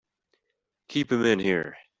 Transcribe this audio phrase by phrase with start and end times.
[0.87, 1.77] Keep him in here!